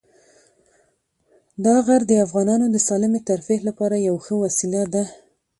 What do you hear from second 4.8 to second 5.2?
ده.